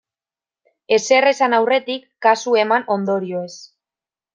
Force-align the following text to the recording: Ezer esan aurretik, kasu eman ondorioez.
Ezer 0.97 1.29
esan 1.33 1.57
aurretik, 1.59 2.09
kasu 2.29 2.59
eman 2.67 2.91
ondorioez. 2.99 3.51